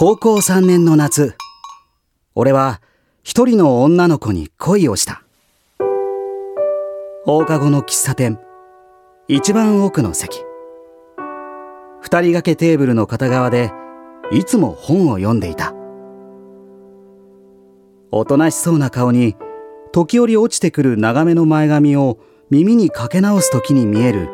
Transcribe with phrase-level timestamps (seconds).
[0.00, 1.34] 高校3年の夏
[2.36, 2.80] 俺は
[3.24, 5.24] 一人の女の子に恋をした。
[7.24, 8.38] 放課後の喫茶店
[9.26, 10.38] 一番奥の席。
[12.00, 13.72] 二人掛けテーブルの片側で
[14.30, 15.74] いつも本を読んでいた。
[18.12, 19.34] おとなしそうな顔に
[19.90, 22.20] 時折落ちてくる長めの前髪を
[22.50, 24.28] 耳にかけ直す時に見える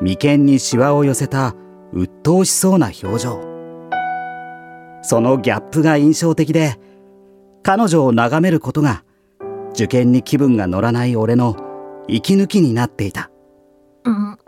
[0.00, 1.54] 眉間にシワを寄せた
[1.92, 3.47] 鬱陶しそうな表情。
[5.02, 6.78] そのギャップが印象的で
[7.62, 9.04] 彼女を眺めることが
[9.72, 11.56] 受験に気分が乗らない俺の
[12.08, 13.30] 息抜きになっていた、
[14.04, 14.38] うん、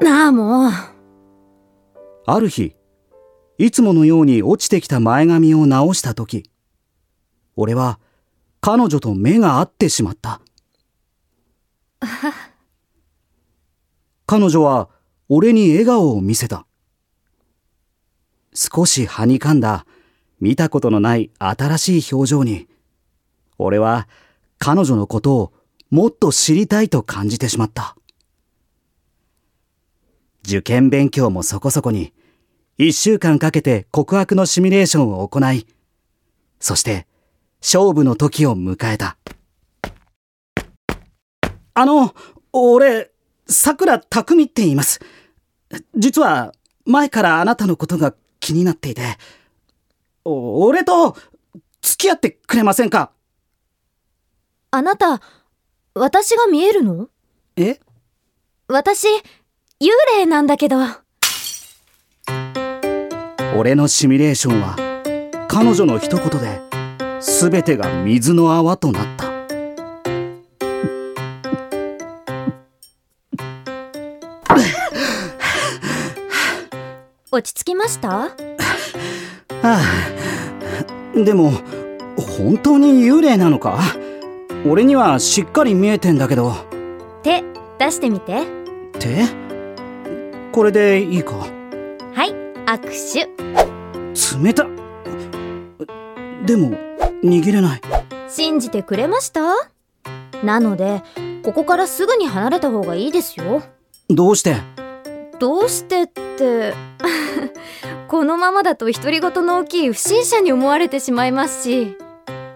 [0.00, 0.70] なあもう。
[2.26, 2.74] ある日
[3.58, 6.50] いつものように落ちてきた前髪を直した時
[7.56, 7.98] 俺は
[8.60, 10.40] 彼女と目が合ってしまった。
[14.26, 14.88] 彼女は
[15.28, 16.66] 俺に笑顔を見せた。
[18.54, 19.86] 少しはにかんだ
[20.40, 22.66] 見たことのない新しい表情に
[23.58, 24.08] 俺は
[24.58, 25.52] 彼女のことを
[25.90, 27.96] もっと知りたいと感じてしまった。
[30.46, 32.14] 受験勉強もそこそこに
[32.78, 35.66] 一週間かけて告白のシミュレーションを行い
[36.60, 37.06] そして
[37.60, 39.18] 勝負の時を迎えた。
[41.74, 42.14] あの
[42.52, 43.10] 俺
[43.46, 45.00] 桜匠って言います。
[45.96, 46.52] 実は
[46.86, 49.02] 前からあなたのことが気になっていて
[50.24, 51.16] 俺と
[51.82, 53.10] 付き合ってくれませんか？
[54.70, 55.20] あなた
[55.94, 57.08] 私が見えるの？
[57.56, 57.80] え？
[58.68, 59.12] 私幽
[60.16, 60.76] 霊なんだけど。
[63.56, 64.76] 俺のシミュレーションは
[65.48, 66.60] 彼女の一言で
[67.20, 69.30] 全てが水の泡となった。
[77.32, 78.30] 落ち着きました？
[79.62, 79.80] あ
[81.14, 81.22] あ。
[81.24, 81.52] でも
[82.16, 83.80] 本当に幽霊なのか？
[84.66, 86.54] 俺にはしっかり見えてんだけど。
[87.22, 87.42] 手
[87.78, 88.44] 出してみて。
[88.98, 89.24] 手？
[90.52, 91.36] これでいいか？
[91.36, 91.46] は
[92.24, 92.32] い
[92.66, 93.28] 握手。
[94.42, 94.66] 冷た。
[96.46, 96.76] でも
[97.22, 97.80] 握れない。
[98.28, 99.42] 信じてくれました？
[100.42, 101.02] なので
[101.42, 103.62] ここからすぐに離れた方がいいですよ。
[104.08, 104.56] どうして？
[105.38, 106.74] どうしてって
[108.10, 111.96] このままだと独り言の大きい不審者に思われてしまいますし。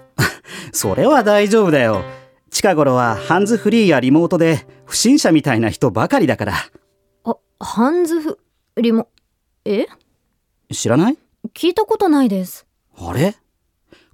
[0.74, 2.02] それは大丈夫だよ。
[2.50, 6.54] 近頃はハンズフリーやリモートで不審者みたいな人ばかりだから。
[7.22, 8.40] あハンズフ
[8.74, 9.06] リモ
[9.64, 9.86] え？
[10.72, 11.18] 知らない？
[11.54, 12.66] 聞いたことないです。
[12.98, 13.36] あれ？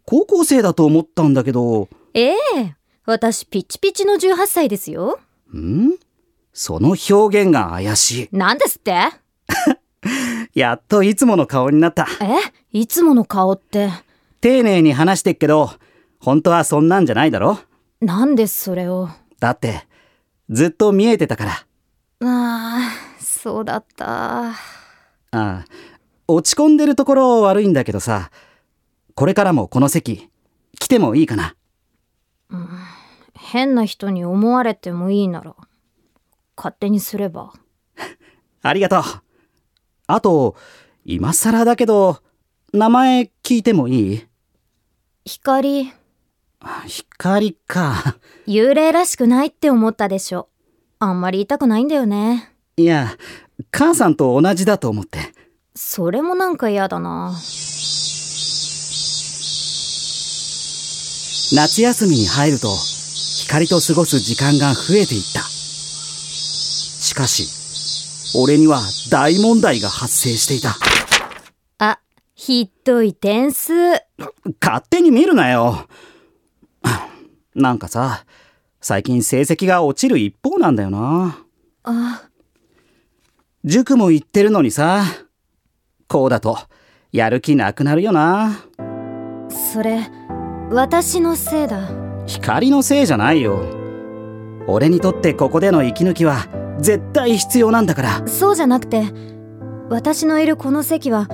[0.04, 1.88] 高校生だと思ったんだけど。
[2.12, 2.34] ええ
[3.06, 5.18] 私ピッチピチの18歳ですよ。
[5.56, 5.92] ん？
[6.52, 8.28] その表現が怪しい。
[8.30, 8.92] 何ですって？
[10.54, 12.06] やっといつもの顔になった。
[12.20, 12.78] え？
[12.78, 13.90] いつもの顔って？
[14.40, 15.70] 丁寧に話してっけど
[16.18, 17.58] 本当はそんなんじゃないだろ？
[18.00, 19.08] なんでそれを？
[19.38, 19.86] だって
[20.48, 21.50] ずっと見えてたから。
[21.52, 24.50] ああそうだった。
[24.50, 24.54] あ
[25.32, 25.64] あ
[26.26, 28.30] 落ち込んでるところ悪いんだけどさ
[29.14, 30.28] これからもこの席
[30.78, 31.54] 来てもいいかな、
[32.50, 32.68] うん、
[33.34, 35.54] 変な人に思われてもいいなら
[36.56, 37.52] 勝手にすれば。
[38.62, 39.02] ありがとう
[40.14, 40.56] あと
[41.04, 42.18] 今更だけど
[42.72, 44.26] 名前聞いてもいい？
[45.24, 45.92] 光。
[46.86, 48.16] 光か。
[48.46, 50.48] 幽霊らしくないって思ったでしょ。
[50.98, 52.52] あんまり言いたくないんだよね。
[52.76, 53.16] いや
[53.72, 55.18] 母さんと同じだと思って。
[55.74, 57.32] それもなんか嫌だな。
[61.52, 62.68] 夏休みに入ると
[63.40, 65.40] 光と過ごす時間が増えていった。
[65.40, 67.48] しかし
[68.34, 68.80] 俺には
[69.10, 70.76] 大問題が発生していた。
[71.78, 71.98] あ
[72.34, 73.72] ひどい点数。
[74.60, 75.88] 勝手に見るなよ。
[77.54, 78.24] なんかさ
[78.80, 81.38] 最近成績が落ちる一方なんだよな。
[81.82, 82.28] あ。
[83.64, 85.04] 塾も行ってるのにさ
[86.08, 86.58] こうだと
[87.12, 88.64] やる気なくなるよな。
[89.72, 90.08] それ
[90.70, 91.90] 私のせいだ。
[92.26, 93.60] 光のせいじゃないよ。
[94.68, 96.46] 俺にとってここでの息抜きは
[96.80, 98.26] 絶対必要なんだから。
[98.26, 99.04] そうじゃなくて
[99.88, 101.28] 私のいるこの席は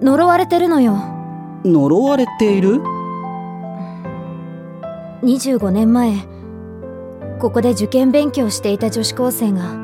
[0.00, 0.96] 呪われてるのよ。
[1.64, 2.80] 呪われている
[5.22, 6.14] ？25年前
[7.38, 9.74] ここで受験勉強していた女子高生が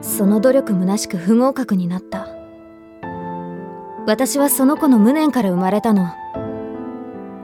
[0.00, 2.28] その努力虚しく不合格になった。
[4.06, 6.12] 私はその子の無念から生まれたの。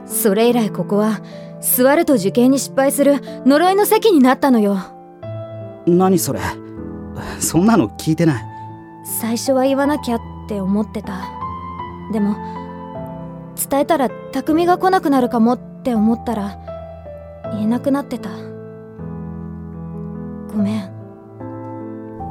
[0.05, 1.21] それ以来ここは
[1.61, 3.15] 座ると受験に失敗する
[3.45, 4.77] 呪いの席になったのよ。
[5.87, 6.39] 何それ？
[7.39, 8.45] そんなの聞いてない。
[9.03, 11.21] 最初は言わなきゃって思ってた。
[12.11, 12.35] でも
[13.69, 16.57] 伝えたら匠が来なくなるかもって思ったら
[17.53, 18.29] 言えなくなってた。
[20.51, 20.91] ごめん。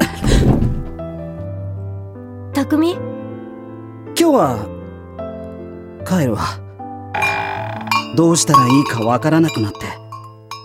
[2.54, 2.92] 匠？
[2.92, 3.00] 今
[4.30, 4.56] 日は
[6.06, 6.40] 帰るわ。
[8.16, 9.78] どうしたらいいかわからなくなって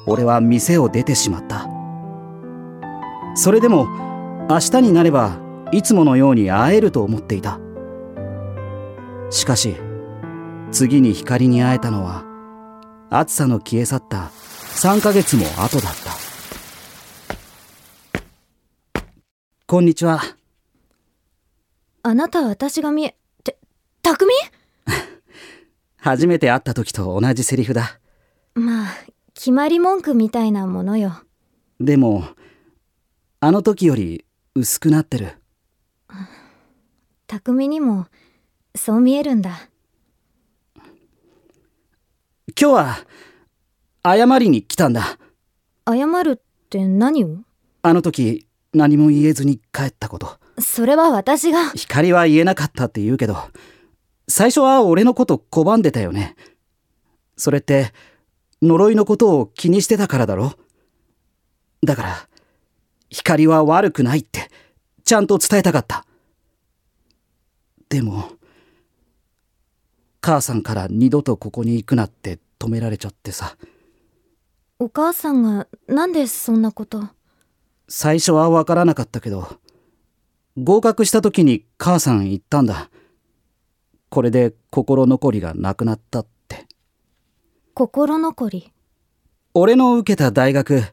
[0.05, 1.67] 俺は店を出てしまった。
[3.35, 3.87] それでも
[4.49, 5.39] 明日になれば
[5.71, 7.59] いつものように会えると思っていた。
[9.29, 9.75] しかし
[10.71, 12.25] 次に光に会えたのは
[13.11, 14.31] 暑さの消え去った
[14.75, 16.13] 3ヶ月も後だった。
[19.67, 20.19] こんにちは。
[22.01, 23.59] あなた私が見えて
[24.01, 24.33] 匠？
[25.97, 27.99] 初めて会った時と同じセリフだ。
[28.55, 28.87] まあ
[29.35, 31.21] 決まり文句みたいなものよ。
[31.79, 32.23] でも
[33.41, 34.25] あの時より
[34.55, 35.33] 薄くなってる。
[37.27, 38.07] 匠にも
[38.75, 39.69] そう見えるんだ。
[42.59, 42.97] 今日は
[44.03, 45.19] 謝りに来たんだ。
[45.87, 47.37] 謝るって何を？
[47.83, 50.37] あの時何も言えずに帰ったこと。
[50.59, 51.69] それは私が。
[51.69, 53.37] 光は言えなかったって言うけど
[54.27, 56.35] 最初は俺のこと拒んでたよね。
[57.37, 57.93] それって
[58.61, 60.53] 呪いのことを気にしてたからだろ。
[61.85, 62.27] だから
[63.09, 64.49] 光は悪くないって
[65.03, 66.05] ちゃんと伝えたかった。
[67.89, 68.31] でも
[70.21, 73.57] 母さんから二度とここに行くなって止められちゃってさ。
[74.77, 77.03] お母さんがなんでそんなこと？
[77.87, 79.59] 最初は分からなかったけど
[80.57, 82.89] 合格した時に母さん言ったんだ。
[84.09, 86.67] これで心残りがなくなったって。
[87.73, 88.71] 心残り？
[89.53, 90.83] 俺の受けた大学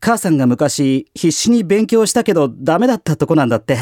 [0.00, 3.78] 母さんが昔必死に勉強したけどダメだったとこなんだって。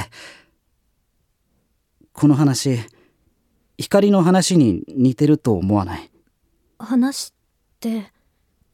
[2.12, 2.78] この話
[3.78, 6.10] 光の話に似てると思わない？
[6.78, 8.12] 話って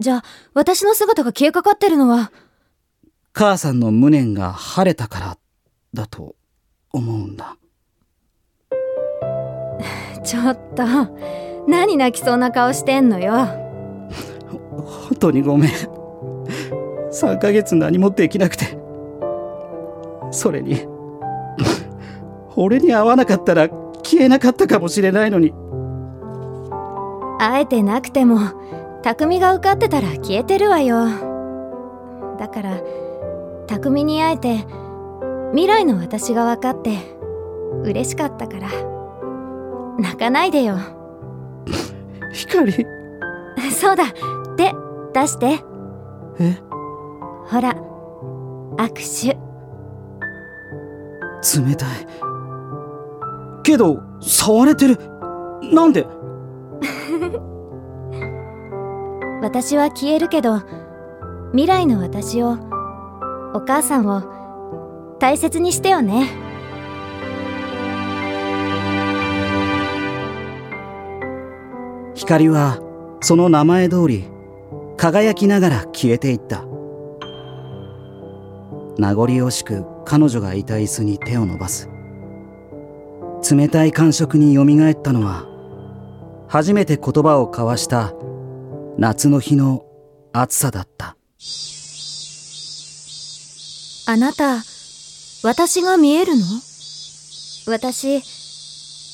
[0.00, 2.32] じゃあ私の姿が消えかかってるのは？
[3.32, 5.38] 母さんの無念が晴れたから
[5.94, 6.34] だと
[6.92, 7.56] 思うんだ。
[10.24, 10.82] ちょっと
[11.68, 13.46] 何泣きそうな顔してんのよ。
[14.70, 15.70] 本当にごめん
[17.16, 18.78] 3ヶ月何もできなくて
[20.30, 20.86] それに
[22.56, 23.68] 俺に会わなかったら
[24.02, 25.52] 消えなかったかもしれないのに。
[27.38, 28.38] 会えてなくても
[29.02, 31.06] 匠が受かってたら消えてるわよ。
[32.38, 32.80] だから
[33.66, 34.66] 匠に会えて
[35.52, 36.92] 未来の私が分かって
[37.82, 38.68] 嬉しかったから
[39.98, 40.76] 泣かないでよ。
[42.32, 42.72] 光？
[43.70, 44.04] そうだ。
[44.56, 44.74] 手
[45.12, 45.58] 出して。
[46.40, 46.75] え？
[47.48, 47.74] ほら
[48.76, 49.36] 握手。
[51.60, 51.88] 冷たい。
[53.62, 54.98] けど触れてる。
[55.72, 56.06] なんで？
[59.42, 60.60] 私は消えるけど
[61.52, 62.56] 未来の私を
[63.54, 64.22] お母さんを
[65.18, 66.28] 大切にしてよね。
[72.14, 72.78] 光は
[73.20, 74.24] その名前通り
[74.96, 76.65] 輝きながら消えていった
[78.98, 81.88] 名残惜しく彼女がいた椅子に手を伸ばす。
[83.50, 85.46] 冷たい感触によみがえったのは
[86.48, 88.12] 初めて言葉を交わした
[88.98, 89.84] 夏の日の
[90.32, 91.16] 暑さだった。
[94.08, 94.62] あなた
[95.42, 96.42] 私が見えるの？
[97.66, 98.22] 私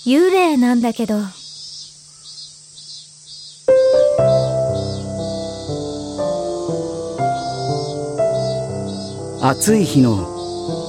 [0.07, 1.17] 幽霊なんだけど。
[9.45, 10.25] 暑い日の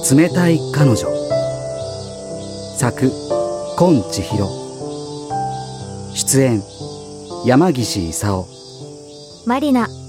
[0.08, 0.96] 冷たい彼女。
[2.78, 3.10] 作
[3.76, 4.48] 今千尋
[6.14, 6.62] 出演
[7.44, 8.46] 山岸功
[9.44, 10.03] マリナ。